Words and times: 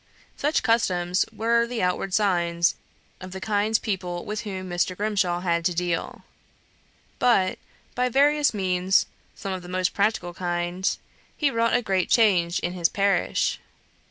Such 0.35 0.63
customs 0.63 1.25
were 1.31 1.67
the 1.67 1.83
outward 1.83 2.11
signs 2.15 2.73
of 3.19 3.33
the 3.33 3.39
kind 3.39 3.75
of 3.77 3.83
people 3.83 4.25
with 4.25 4.41
whom 4.41 4.67
Mr. 4.67 4.97
Grimshaw 4.97 5.41
had 5.41 5.63
to 5.65 5.75
deal. 5.75 6.23
But, 7.19 7.59
by 7.93 8.09
various 8.09 8.51
means, 8.51 9.05
some 9.35 9.53
of 9.53 9.61
the 9.61 9.69
most 9.69 9.93
practical 9.93 10.33
kind, 10.33 10.89
he 11.37 11.51
wrought 11.51 11.75
a 11.75 11.83
great 11.83 12.09
change 12.09 12.57
in 12.61 12.73
his 12.73 12.89
parish. 12.89 13.59